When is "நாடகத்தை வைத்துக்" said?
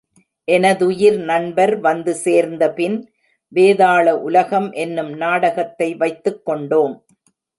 5.13-6.43